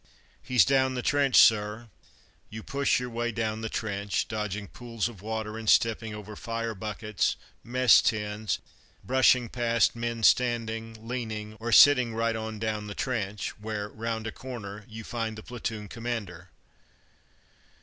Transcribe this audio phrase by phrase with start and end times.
[0.41, 1.91] "He's down the trench, sir."
[2.49, 6.73] You push your way down the trench, dodging pools of water and stepping over fire
[6.73, 8.57] buckets, mess tins,
[9.03, 14.31] brushing past men standing, leaning or sitting right on down the trench, where, round a
[14.31, 16.49] corner, you find the platoon commander.